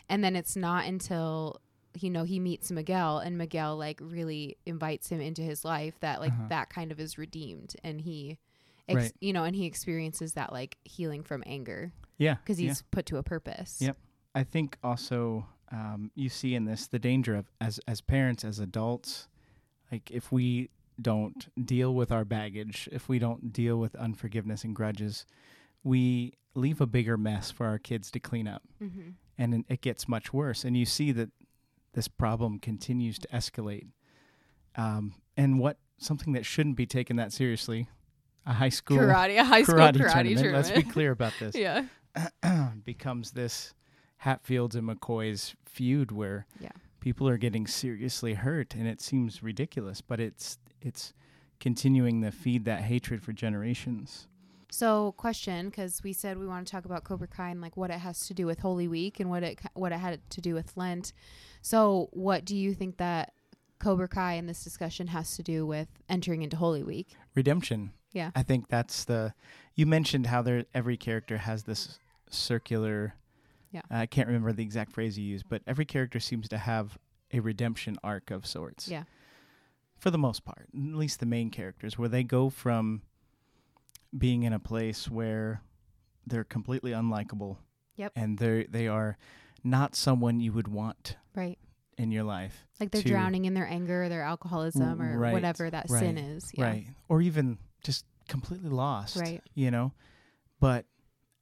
[0.08, 1.60] And then it's not until
[1.94, 6.20] you know he meets miguel and miguel like really invites him into his life that
[6.20, 6.48] like Uh-huh.
[6.48, 7.76] that kind of is redeemed.
[7.84, 8.38] And he
[8.88, 9.12] ex- Right.
[9.20, 12.68] you know and he experiences that like healing from anger yeah because yeah.
[12.68, 13.96] he's put to a purpose Yep.
[14.34, 18.58] I think also um, you see in this the danger of as as parents as
[18.58, 19.28] adults,
[19.90, 24.74] like if we don't deal with our baggage, if we don't deal with unforgiveness and
[24.74, 25.26] grudges,
[25.82, 29.10] we leave a bigger mess for our kids to clean up, mm-hmm.
[29.38, 30.64] and it- gets much worse.
[30.64, 31.30] And you see that
[31.94, 33.86] this problem continues to escalate.
[34.76, 37.88] Um, and what something that shouldn't be taken that seriously,
[38.46, 40.38] a high school karate, a high school karate, karate, tournament.
[40.38, 40.54] tournament.
[40.54, 41.54] Let's be clear about this.
[41.56, 41.84] yeah.
[42.84, 43.74] becomes this
[44.18, 46.72] Hatfields and McCoy's feud where Yeah.
[47.00, 51.12] people are getting seriously hurt and it seems ridiculous, but it's it's
[51.58, 54.26] continuing to feed that hatred for generations.
[54.72, 57.90] So, question, because we said we want to talk about Cobra Kai and like what
[57.90, 60.54] it has to do with Holy Week and what it what it had to do
[60.54, 61.12] with Lent.
[61.60, 63.32] So, what do you think that
[63.80, 67.16] Cobra Kai in this discussion has to do with entering into Holy Week?
[67.34, 67.92] Redemption.
[68.12, 68.30] Yeah.
[68.34, 69.34] I think that's the.
[69.74, 73.14] You mentioned how there every character has this circular.
[73.72, 73.82] Yeah.
[73.90, 76.98] I can't remember the exact phrase you used, but every character seems to have
[77.32, 78.88] a redemption arc of sorts.
[78.88, 79.04] Yeah.
[79.98, 83.02] For the most part, at least the main characters, where they go from
[84.16, 85.62] being in a place where
[86.26, 87.58] they're completely unlikable.
[87.96, 88.12] Yep.
[88.16, 89.18] And they they are
[89.62, 91.58] not someone you would want Right.
[91.98, 92.66] in your life.
[92.80, 96.50] Like they're drowning in their anger, their alcoholism, or Right, whatever that sin is.
[96.54, 96.64] Yeah.
[96.64, 96.86] Right.
[97.08, 99.16] Or even just completely lost.
[99.16, 99.42] Right.
[99.54, 99.92] You know?
[100.60, 100.86] But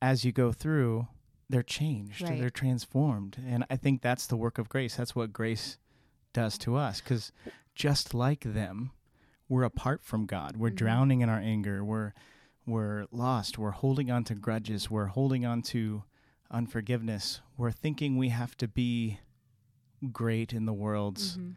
[0.01, 1.09] as you go through,
[1.51, 2.39] they're changed, Right.
[2.39, 3.43] they're transformed.
[3.45, 4.97] And I think that's the work of grace.
[4.97, 5.79] That's what grace
[6.33, 7.01] does to us.
[7.01, 7.33] Because
[7.75, 8.91] just like them,
[9.49, 10.57] we're apart from God.
[10.57, 10.77] We're Mhm.
[10.77, 11.85] drowning in our anger.
[11.85, 12.13] We're
[12.67, 13.57] we're lost.
[13.57, 14.91] We're holding on to grudges.
[14.91, 16.05] We're holding on to
[16.51, 17.41] unforgiveness.
[17.57, 19.21] We're thinking we have to be
[20.13, 21.55] great in the world's Mhm.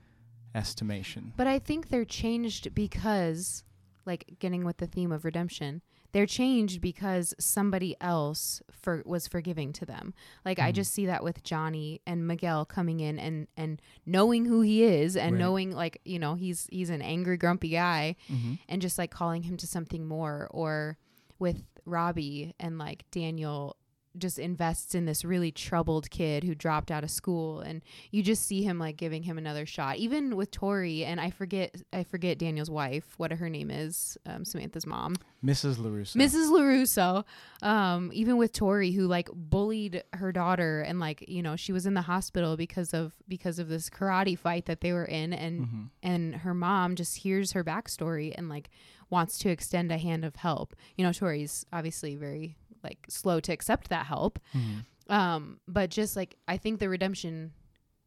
[0.56, 1.34] estimation.
[1.36, 3.66] But I think they're changed because,
[4.06, 5.82] like, getting with the theme of redemption,
[6.14, 10.14] they're changed because somebody else for was forgiving to them.
[10.44, 10.76] Like I Mhm.
[10.76, 15.16] just see that with Johnny and Miguel coming in and and knowing who he is
[15.16, 15.40] and Right.
[15.40, 18.56] knowing like you know he's he's an angry grumpy guy Mm-hmm.
[18.68, 20.98] and just like calling him to something more or
[21.40, 23.78] with Robbie and like Daniel
[24.18, 28.46] just invests in this really troubled kid who dropped out of school and you just
[28.46, 32.38] see him like giving him another shot even with Tori and I forget I forget
[32.38, 35.78] Daniel's wife what her name is um, Samantha's mom Mrs.
[35.78, 36.16] LaRusso.
[36.18, 36.50] Mrs.
[36.52, 37.24] LaRusso
[37.66, 41.86] um even with Tori who like bullied her daughter and like you know she was
[41.86, 45.62] in the hospital because of because of this karate fight that they were in and
[45.62, 45.90] Mhm.
[46.04, 48.70] and her mom just hears her backstory and like
[49.10, 50.74] wants to extend a hand of help.
[50.98, 54.40] You know, Tori's obviously very like slow to accept that help.
[54.54, 54.86] Mhm.
[55.10, 57.52] Um, but just like I think the redemption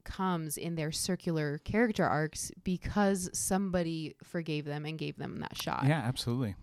[0.05, 5.85] comes in their circular character arcs because somebody forgave them and gave them that shot.
[5.87, 6.55] Yeah, absolutely.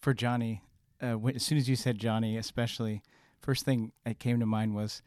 [0.00, 0.62] For Johnny,
[1.00, 3.02] uh, when, as soon as you said Johnny, especially,
[3.40, 5.02] first thing that came to mind was,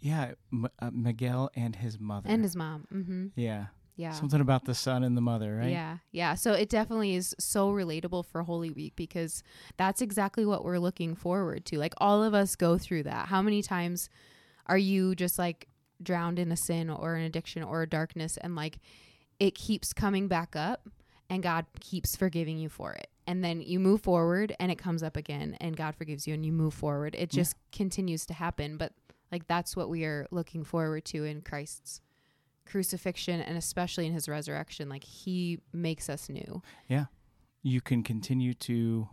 [0.00, 2.28] yeah, M- uh, Miguel and his mother.
[2.30, 2.86] And his mom.
[2.92, 3.26] Mm-hmm.
[3.36, 3.66] yeah.
[3.94, 4.12] Yeah.
[4.12, 5.70] something about the son and the mother, right?
[5.70, 6.34] Yeah, yeah.
[6.34, 9.42] So it definitely is so relatable for Holy Week because
[9.76, 11.78] that's exactly what we're looking forward to.
[11.78, 13.28] Like all of us go through that.
[13.28, 14.08] How many times
[14.66, 15.68] are you just like
[16.02, 18.78] drowned in a sin or an addiction or a darkness and like
[19.38, 20.88] it keeps coming back up
[21.28, 23.08] and God keeps forgiving you for it.
[23.26, 26.44] And then you move forward and it comes up again and God forgives you and
[26.44, 27.14] you move forward.
[27.14, 27.40] It Yeah.
[27.42, 28.92] just continues to happen, but
[29.30, 32.00] like that's what we are looking forward to in Christ's
[32.66, 37.06] crucifixion and especially in his resurrection like he makes us new Yeah.
[37.62, 39.08] You can continue to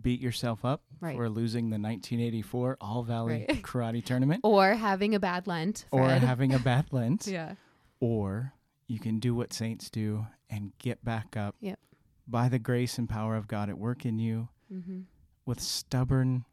[0.00, 1.16] beat yourself up Right.
[1.16, 3.62] for losing the 1984 All Valley Right.
[3.62, 7.54] Karate Tournament or having a bad lent or having a bad Lent, yeah
[8.00, 8.52] or
[8.86, 11.78] you can do what saints do and get back up Yep.
[12.26, 15.00] by the grace and power of God at work in you mm-hmm.
[15.46, 16.44] with stubborn,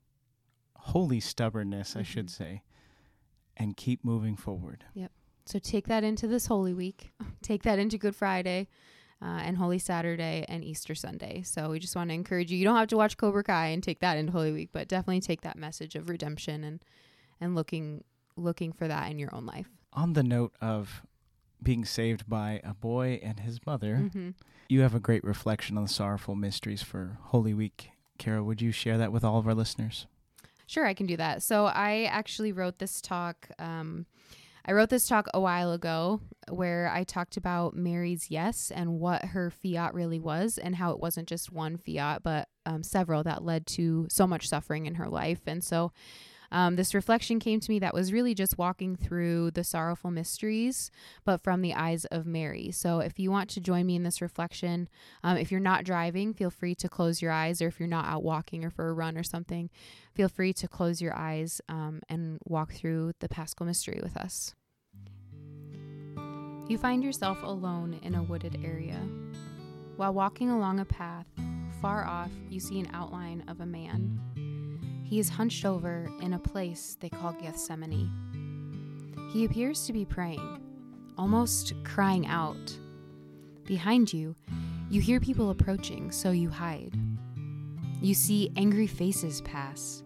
[0.76, 2.38] holy stubbornness, I should Mhm.
[2.38, 2.64] say,
[3.56, 4.86] and keep moving forward.
[5.48, 8.68] So take that into this holy week take that into good friday
[9.22, 12.66] uh, and holy saturday and easter sunday so we just want to encourage you you
[12.66, 15.42] don't have to watch cobra kai and take that into holy week but definitely take
[15.42, 16.84] that message of redemption and
[17.42, 18.04] and looking
[18.36, 21.02] looking for that in your own life On the note of
[21.62, 24.30] being saved by a boy and his mother, mm-hmm.
[24.70, 27.92] you have a great reflection on the sorrowful mysteries for Holy Week.
[28.18, 30.08] Kara, would you share that with all of our listeners?
[30.66, 31.44] Sure, I can do that.
[31.44, 33.50] So I actually wrote this talk.
[33.58, 34.06] Um,
[34.68, 39.26] I wrote this talk a while ago where I talked about Mary's yes and what
[39.26, 43.46] her fiat really was, and how it wasn't just one fiat, but um, several that
[43.46, 45.42] led to so much suffering in her life.
[45.48, 45.94] And so
[46.52, 50.92] um, this reflection came to me that was really just walking through the sorrowful mysteries,
[51.26, 52.72] but from the eyes of Mary.
[52.72, 54.90] So if you want to join me in this reflection,
[55.24, 58.06] um, if you're not driving, feel free to close your eyes, or if you're not
[58.06, 59.70] out walking or for a run or something,
[60.14, 64.54] feel free to close your eyes um, and walk through the Paschal mystery with us.
[66.68, 69.00] You find yourself alone in a wooded area.
[69.96, 71.26] While walking along a path,
[71.82, 74.20] far off you see an outline of a man.
[75.08, 78.12] He is hunched over in a place they call Gethsemane.
[79.32, 80.62] He appears to be praying,
[81.18, 82.78] almost crying out.
[83.64, 84.36] Behind you,
[84.90, 87.00] you hear people approaching, so you hide.
[88.02, 90.04] You see angry faces pass,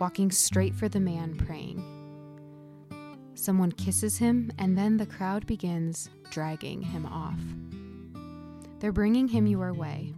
[0.00, 1.84] walking straight for the man praying.
[3.34, 7.40] Someone kisses him, and then the crowd begins dragging him off.
[8.80, 10.12] They're bringing him your way.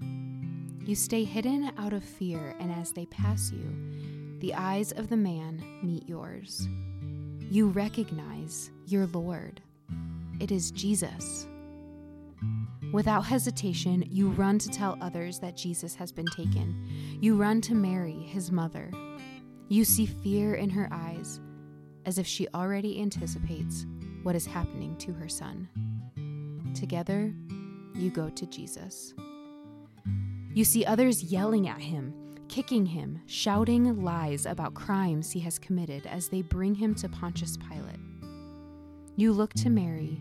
[0.85, 4.02] You stay hidden out of fear, and as they pass you,
[4.42, 6.66] the eyes of the man meet yours.
[7.48, 9.62] You recognize your Lord.
[10.40, 11.46] It is Jesus.
[12.92, 16.88] Without hesitation, you run to tell others that Jesus has been taken.
[17.20, 18.90] You run to Mary, his mother.
[19.68, 21.38] You see fear in her eyes,
[22.05, 23.87] as if she already anticipates
[24.24, 25.68] what is happening to her son.
[26.74, 27.33] Together,
[27.94, 29.14] you go to Jesus.
[30.52, 32.12] You see others yelling at him,
[32.53, 37.57] kicking him, shouting lies about crimes he has committed as they bring him to Pontius
[37.57, 37.99] Pilate.
[39.17, 40.21] You look to Mary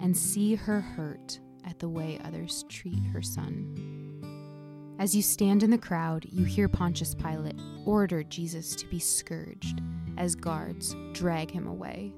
[0.00, 4.96] and see her hurt at the way others treat her son.
[4.98, 9.80] As you stand in the crowd, you hear Pontius Pilate order Jesus to be scourged
[10.18, 12.12] as guards drag him away.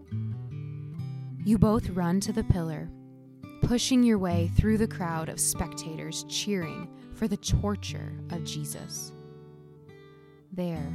[1.44, 2.88] You both run to the pillar,
[3.60, 9.12] pushing your way through the crowd of spectators cheering for the torture of Jesus.
[10.58, 10.92] There,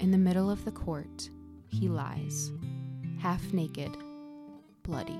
[0.00, 1.30] in the middle of the court,
[1.68, 2.52] he lies,
[3.18, 3.96] half naked,
[4.82, 5.18] bloody.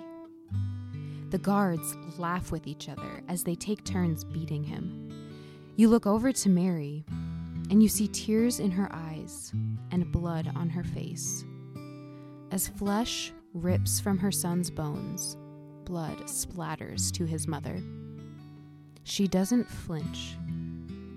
[1.30, 5.08] The guards laugh with each other as they take turns beating him.
[5.76, 7.06] You look over to Mary,
[7.70, 9.50] and you see tears in her eyes
[9.90, 11.42] and blood on her face.
[12.50, 15.38] As flesh rips from her son's bones,
[15.86, 17.82] blood splatters to his mother.
[19.04, 20.36] She doesn't flinch.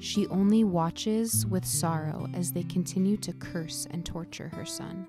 [0.04, 5.08] She only watches with sorrow as they continue to curse and torture her son.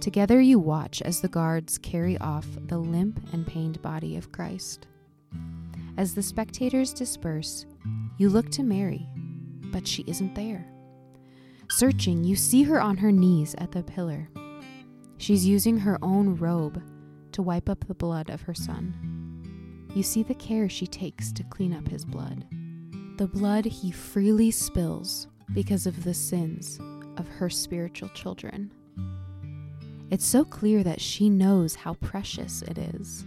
[0.00, 4.86] Together you watch as the guards carry off the limp and pained body of Christ.
[5.98, 7.66] As the spectators disperse,
[8.16, 9.06] you look to Mary,
[9.72, 10.66] but she isn't there.
[11.68, 14.30] Searching, you see her on her knees at the pillar.
[15.18, 16.82] She's using her own robe
[17.32, 19.90] to wipe up the blood of her son.
[19.94, 22.46] You see the care she takes to clean up his blood.
[23.18, 26.78] The blood he freely spills because of the sins
[27.16, 28.70] of her spiritual children.
[30.08, 33.26] It's so clear that she knows how precious it is.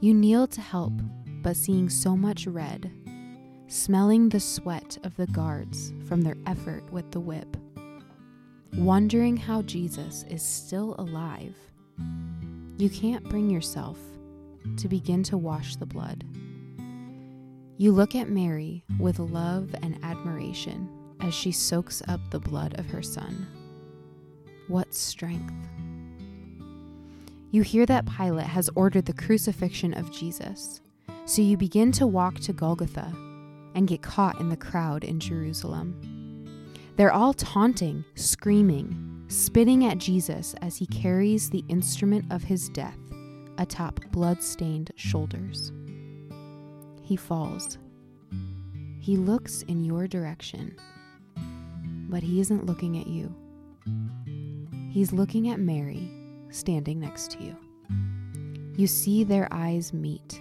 [0.00, 0.94] You kneel to help,
[1.42, 2.90] but seeing so much red,
[3.66, 7.58] smelling the sweat of the guards from their effort with the whip,
[8.78, 11.54] wondering how Jesus is still alive,
[12.78, 13.98] you can't bring yourself
[14.78, 16.24] to begin to wash the blood.
[17.76, 20.88] You look at Mary with love and admiration
[21.20, 23.48] as she soaks up the blood of her son.
[24.68, 25.52] What strength!
[27.50, 30.80] You hear that Pilate has ordered the crucifixion of Jesus,
[31.24, 33.12] so you begin to walk to Golgotha
[33.74, 36.46] and get caught in the crowd in Jerusalem.
[36.94, 42.98] They're all taunting, screaming, spitting at Jesus as he carries the instrument of his death
[43.58, 45.72] atop blood stained shoulders.
[47.04, 47.78] He falls.
[48.98, 50.74] He looks in your direction,
[52.08, 53.34] but he isn't looking at you.
[54.90, 56.10] He's looking at Mary
[56.50, 57.56] standing next to you.
[58.76, 60.40] You see their eyes meet,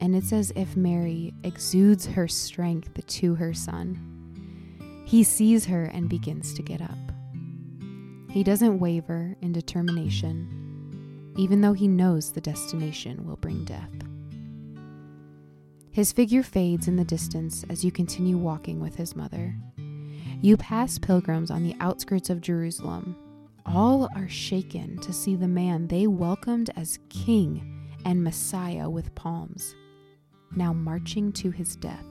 [0.00, 5.04] and it's as if Mary exudes her strength to her son.
[5.06, 6.98] He sees her and begins to get up.
[8.30, 13.92] He doesn't waver in determination, even though he knows the destination will bring death.
[15.94, 19.54] His figure fades in the distance as you continue walking with his mother.
[20.42, 23.16] You pass pilgrims on the outskirts of Jerusalem
[23.66, 29.74] all are shaken to see the man they welcomed as king and Messiah with palms,
[30.54, 32.04] now marching to his death.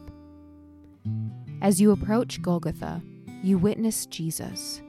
[1.61, 3.01] As you approach Golgotha,
[3.43, 4.81] you witness Jesus,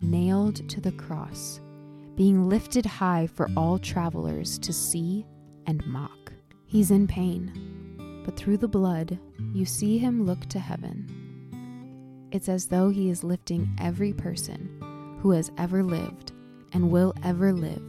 [0.00, 1.60] nailed to the cross,
[2.14, 5.26] being lifted high for all travelers to see
[5.66, 6.32] and mock.
[6.66, 7.75] He's in pain,
[8.26, 9.20] but through the blood,
[9.54, 12.28] you see him look to heaven.
[12.32, 16.32] It's as though he is lifting every person who has ever lived
[16.72, 17.80] and will ever live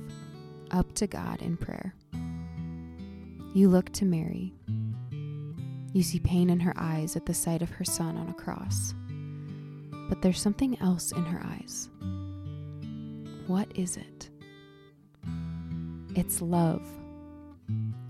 [0.69, 1.95] up to God in prayer.
[3.55, 4.53] You look to Mary.
[5.91, 8.93] You see pain in her eyes at the sight of her son on a cross.
[10.07, 11.89] But there's something else in her eyes.
[13.47, 14.29] What is it?
[16.15, 16.87] It's love.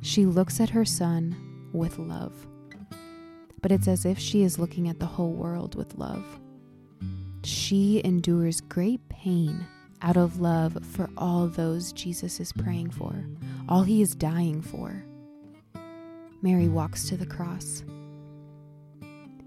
[0.02, 1.47] She looks at her son
[1.78, 2.34] with love.
[3.62, 6.24] But it's as if she is looking at the whole world with love.
[7.44, 9.66] She endures great pain
[10.02, 13.26] out of love for all those Jesus is praying for,
[13.68, 15.04] all he is dying for.
[16.42, 17.84] Mary walks to the cross.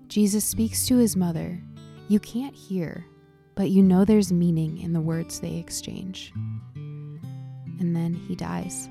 [0.08, 1.62] Jesus speaks to his mother.
[2.08, 3.06] You can't hear,
[3.54, 6.32] but you know there's meaning in the words they exchange.
[6.74, 8.88] And then he dies.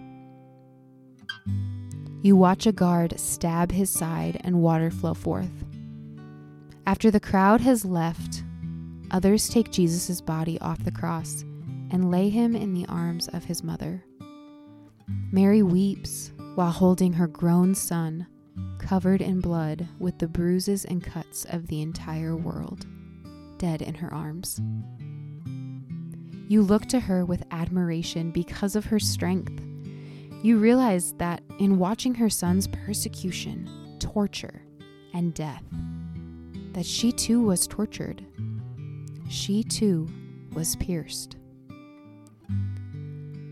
[2.22, 5.65] You watch a guard stab his side and water flow forth.
[6.86, 8.43] After the crowd has left,
[9.11, 11.43] Others take Jesus' body off the cross
[11.91, 14.03] and lay him in the arms of his mother.
[15.32, 18.28] Mary weeps while holding her grown son,
[18.78, 22.86] covered in blood with the bruises and cuts of the entire world,
[23.57, 24.61] dead in her arms.
[26.47, 29.63] You look to her with admiration because of her strength.
[30.42, 33.70] You realize that in watching her son's persecution,
[34.00, 34.62] torture,
[35.14, 35.64] and death,
[36.72, 38.26] that she too was tortured.
[39.28, 40.08] She too
[40.54, 41.36] was pierced.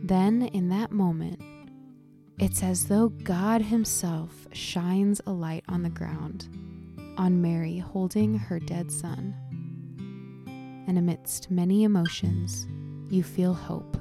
[0.04, 1.42] Then, in that moment,
[2.40, 6.48] it's as though God Himself shines a light on the ground,
[7.18, 9.36] on Mary holding her dead son.
[10.88, 12.66] And amidst many emotions,
[13.10, 13.98] you feel hope.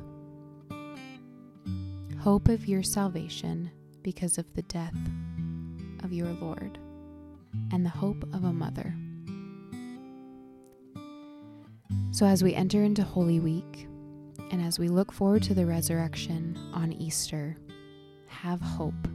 [2.26, 3.70] Hope of your salvation
[4.02, 4.96] because of the death
[6.02, 6.76] of your Lord,
[7.70, 8.92] and the hope of a mother.
[12.10, 13.86] So, as we enter into Holy Week,
[14.50, 17.56] and as we look forward to the resurrection on Easter,
[18.26, 19.06] have hope